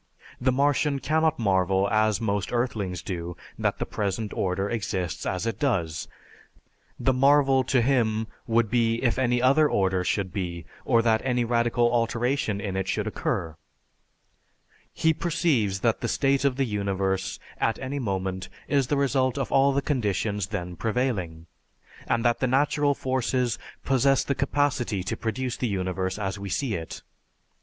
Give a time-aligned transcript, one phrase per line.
[0.41, 5.59] The Martian cannot marvel as most earthlings do that the present order exists as it
[5.59, 6.07] does;
[6.99, 11.45] the marvel to him would be if any other order should be or that any
[11.45, 13.55] radical alteration in it should occur.
[14.91, 19.51] He perceives that the state of the universe at any moment is the result of
[19.51, 21.45] all the conditions then prevailing,
[22.07, 26.73] and that the natural forces possess the capacity to produce the universe as we see
[26.73, 27.03] it.